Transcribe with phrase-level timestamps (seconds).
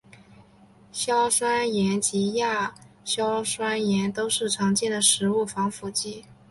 [0.91, 2.73] 硝酸盐及亚
[3.05, 6.25] 硝酸盐都是常见的食物防腐剂。